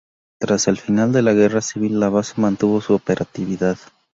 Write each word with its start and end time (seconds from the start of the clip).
Tras 0.39 0.67
el 0.67 0.77
final 0.77 1.11
de 1.11 1.21
la 1.21 1.31
Guerra 1.33 1.61
Civil, 1.61 1.99
la 1.99 2.09
base 2.09 2.33
mantuvo 2.41 2.81
su 2.81 2.95
operatividad. 2.95 3.77